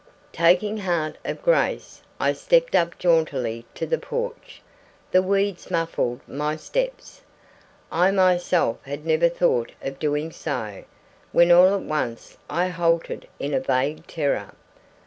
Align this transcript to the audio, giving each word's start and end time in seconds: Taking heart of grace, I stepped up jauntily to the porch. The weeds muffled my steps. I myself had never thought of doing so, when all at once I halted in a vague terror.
Taking 0.33 0.77
heart 0.77 1.19
of 1.23 1.43
grace, 1.43 2.01
I 2.19 2.33
stepped 2.33 2.73
up 2.73 2.97
jauntily 2.97 3.65
to 3.75 3.85
the 3.85 3.99
porch. 3.99 4.63
The 5.11 5.21
weeds 5.21 5.69
muffled 5.69 6.21
my 6.27 6.55
steps. 6.55 7.21
I 7.91 8.09
myself 8.09 8.79
had 8.85 9.05
never 9.05 9.29
thought 9.29 9.73
of 9.79 9.99
doing 9.99 10.31
so, 10.31 10.85
when 11.33 11.51
all 11.51 11.71
at 11.75 11.81
once 11.83 12.35
I 12.49 12.69
halted 12.69 13.27
in 13.39 13.53
a 13.53 13.59
vague 13.59 14.07
terror. 14.07 14.55